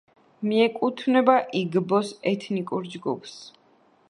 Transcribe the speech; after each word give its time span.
მიეკუთვნება 0.51 1.35
იგბოს 1.61 2.11
ეთნიკურ 2.35 2.93
ჯგუფს. 2.97 3.39